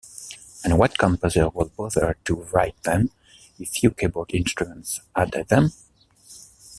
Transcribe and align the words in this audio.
And 0.63 0.79
what 0.79 0.97
composer 0.97 1.49
would 1.49 1.75
bother 1.75 2.17
to 2.25 2.35
write 2.51 2.81
them 2.81 3.11
if 3.59 3.69
few 3.69 3.91
keyboard 3.91 4.33
instruments 4.33 4.99
had 5.15 5.33
them? 5.47 5.73